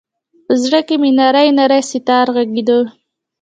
په 0.45 0.53
زړه 0.63 0.79
کې 0.87 0.95
مــــــې 1.01 1.11
نـــری 1.19 1.47
نـــری 1.57 1.81
ستار 1.91 2.27
غـــــږیده 2.35 2.79